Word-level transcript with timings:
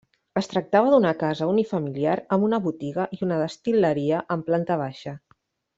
Es 0.39 0.47
tractava 0.53 0.93
d'una 0.93 1.11
casa 1.19 1.49
unifamiliar 1.51 2.15
amb 2.37 2.49
una 2.49 2.61
botiga 2.65 3.05
i 3.19 3.23
una 3.29 3.37
destil·leria 3.45 4.23
en 4.37 4.47
planta 4.51 4.81
baixa. 4.87 5.19